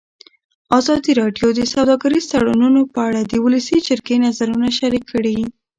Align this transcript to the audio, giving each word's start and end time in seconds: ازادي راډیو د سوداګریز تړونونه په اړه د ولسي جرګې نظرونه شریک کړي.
ازادي 0.79 1.11
راډیو 1.21 1.47
د 1.55 1.61
سوداګریز 1.73 2.25
تړونونه 2.33 2.81
په 2.93 2.99
اړه 3.07 3.21
د 3.23 3.33
ولسي 3.45 3.77
جرګې 3.87 4.17
نظرونه 4.25 4.67
شریک 4.79 5.03
کړي. 5.13 5.37